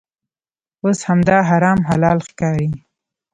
اوس 0.83 0.99
همدا 1.09 1.37
حرام 1.49 1.79
حلال 1.89 2.17
ښکاري. 2.27 2.69